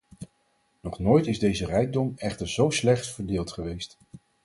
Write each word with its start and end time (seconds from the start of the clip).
Nog 0.81 0.99
nooit 0.99 1.27
is 1.27 1.39
deze 1.39 1.65
rijkdom 1.65 2.13
echter 2.17 2.49
zo 2.49 2.69
slecht 2.69 3.07
verdeeld 3.13 3.51
geweest. 3.51 3.97